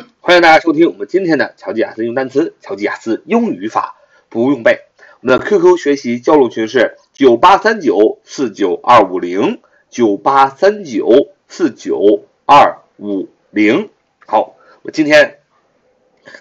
[0.20, 3.96] 欢迎大家收听我们今天的巧记雅思用单词、乔吉雅思英语法
[4.28, 4.80] 不用背。
[5.20, 9.60] 我们的 QQ 学习交流群是九八三九四九二五零
[9.90, 13.90] 九八三九四九二五零。
[14.26, 15.40] 好，我今天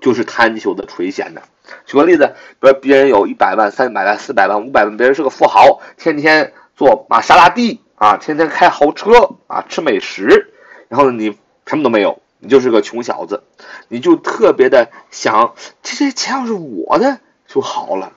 [0.00, 1.42] 就是贪求的、垂涎的。
[1.86, 10.52] 举个例子，比如别人有一百万、三百万、四百万、五百万，别人是个富豪，天天做玛莎拉蒂啊，天天开豪车啊，吃美食，
[10.88, 13.44] 然后你什么都没有，你就是个穷小子，
[13.86, 18.12] 你就特别的想，这些钱要是我的就好了，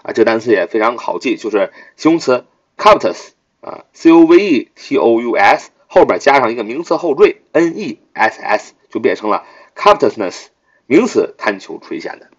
[0.03, 2.45] 啊，这个单词也非常好记，就是形容词
[2.77, 8.73] covetous 啊，c o v e t o u s 后边加上一个名词后缀 n e s s。
[8.87, 9.43] 就变成了
[9.75, 10.45] covetousness，
[10.87, 12.29] 名词，贪求垂涎的。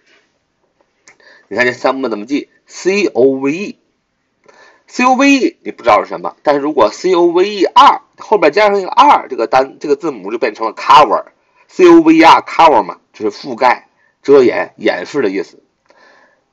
[1.49, 9.27] 你看这三部分怎么记？c o v e，c o v e 你不知道是什么，但是如果 c o v e r 后边加上一个 r
[9.29, 13.89] 这个单这个字母就变成了 cover，c o v e r cover 嘛，就是覆盖、
[14.23, 15.63] 遮掩、掩饰的意思。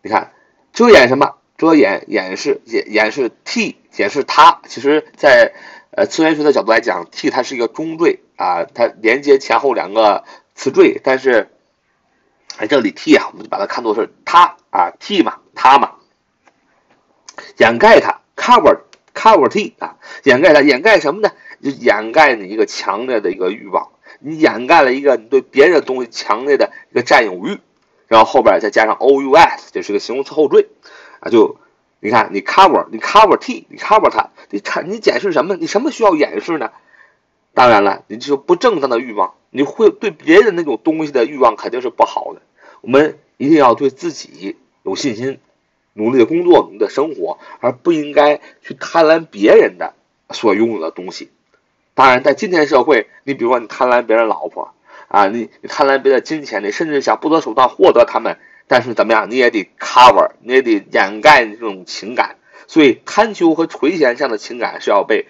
[0.01, 0.31] 你看，
[0.71, 1.35] 遮掩什么？
[1.57, 4.61] 遮掩、掩饰、掩掩饰 t 解释它。
[4.67, 5.53] 其实，在
[5.91, 10.23] 呃词源学的角度来讲，t 它是一个中缀啊，它连接前后两个
[10.53, 11.49] 词缀，但是。
[12.57, 15.91] 哎，这里 t 啊，我们就把它看作是它啊，t 嘛，它嘛，
[17.57, 18.79] 掩盖它，cover
[19.13, 21.29] cover t 啊，掩盖它，掩盖什么呢？
[21.61, 27.59] 就掩盖你一个强烈的一个欲望，你掩盖了一个你对别人的东西强烈的一个占有欲，
[28.07, 30.69] 然后后边再加上 o u s，这是个形容词后缀
[31.25, 31.57] 啊，就
[31.99, 35.55] 你看你 cover 你 cover t 你 cover 它，你看你解释什么？
[35.55, 36.69] 你什么需要掩饰呢？
[37.55, 42.41] 当然了，你就不正当的欲望，你会对别人那种东西的欲望肯定是不好的。
[42.81, 45.39] 我们一定要对自己有信心，
[45.93, 49.93] 努力的工作、努力的生活，而不应该去贪婪别人的
[50.29, 51.31] 所拥有的东西。
[51.95, 54.73] 当然，在今天社会，你比如说你贪婪别人老婆
[55.07, 58.37] 啊，你你贪婪别的金钱，你甚至想不择手段获得他们，
[58.67, 62.37] 但是怎么样，你也得 cover，你也得掩盖这种情感。
[62.67, 65.27] 所以贪求和垂涎这样的情感是要被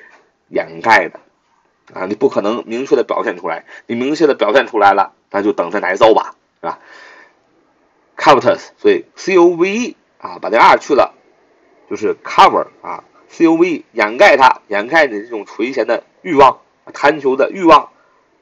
[0.48, 1.20] 掩盖的
[1.94, 6.80] 啊，你不可能明确的表现出来，你明确的表现出来了，那就等着挨揍吧，是吧
[8.18, 11.14] ？covetous，所以 c o v e 啊，把这 r 去了，
[11.90, 16.62] 就是 cover 啊 c o v e，掩盖它，掩盖你这种垂涎的欲望、
[16.94, 17.90] 贪求的欲望，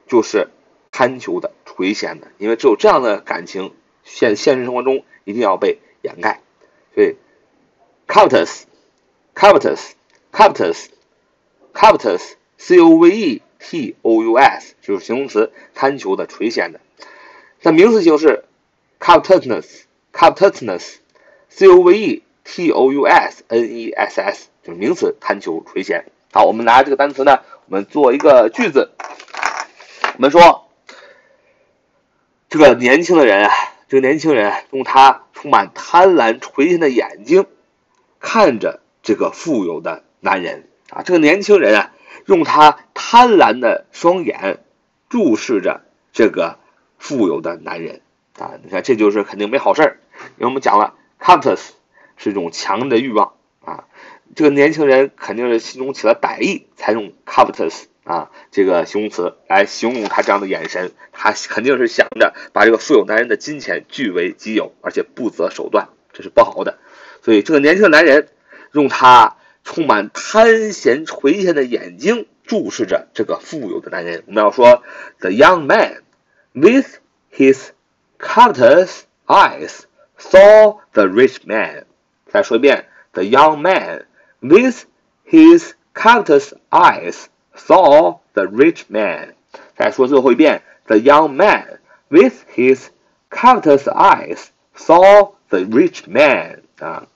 [0.08, 0.50] 就是
[0.92, 6.42] 贪求的垂涎的，因为只有这样的感情，现现实生活中一定要被掩盖，
[6.94, 7.16] 所以
[8.08, 8.64] covetous。
[9.36, 9.94] covetous,
[10.32, 10.90] covetous,
[11.74, 16.80] covetous, c o v e t o u s 就是形容词，贪求的、垂涎的。
[17.64, 18.44] 那名词形式
[19.00, 20.98] covetousness, covetousness,
[21.50, 26.04] c o v e t o u s n e s s 就是名词，贪求、垂涎。
[26.32, 28.92] 好，我们拿这个单词呢，我们做一个句子。
[30.16, 30.70] 我们说，
[32.50, 33.52] 这个年轻的人啊，
[33.94, 37.46] 这个年轻人用他充满贪婪、垂涎的眼睛
[38.20, 38.80] 看着。
[39.04, 40.68] 这个富有的男人。
[40.90, 41.92] 啊，这个年轻人啊，
[42.26, 44.66] 用他贪婪的双眼
[45.10, 46.58] 注视着这个
[46.98, 48.02] 富有的男人。
[48.40, 50.00] 啊，你看这就是肯定没好事儿，
[50.38, 51.62] 因为我们讲了，covetous
[52.18, 53.34] 是一种强的欲望。
[53.64, 53.84] 啊，
[54.36, 66.78] 这个年轻人肯定是心中起了歹意，才用 covetous 啊这个形容词来形容他这样的眼神，他肯定是想着把这个富有男人的金钱据为己有，而且不择手段，这是不好的，
[67.22, 68.28] 所以这个年轻男人。
[68.74, 74.24] 用他充满贪嫌垂涎的眼睛注视着这个富有的男人。
[74.26, 74.82] 我们要说
[75.20, 76.02] ，the young man
[76.54, 76.88] with
[77.32, 77.70] his
[78.18, 79.82] covetous eyes
[80.18, 81.86] saw the rich man。
[82.32, 84.06] 再说一遍，the young man
[84.40, 84.86] with
[85.30, 89.36] his covetous eyes saw the rich man。
[89.76, 91.80] 再说最后一遍，the young man
[92.10, 92.88] with his
[93.30, 96.62] covetous eyes saw the rich man。
[96.80, 97.08] 啊。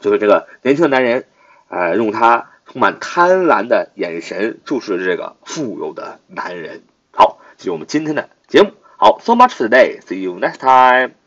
[0.00, 1.26] 就是这个年轻的男人，
[1.68, 6.82] 呃，用他充满贪婪的眼神注视着这个富有的男人。
[7.12, 8.72] 好，这是我们今天的节目。
[8.96, 10.00] 好，so much for today.
[10.00, 11.21] See you next time.